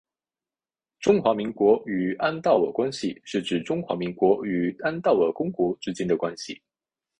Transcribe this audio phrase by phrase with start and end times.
[0.99, 6.59] 中华民国与安道尔关系是指中华民国与安道尔公国之间的关系。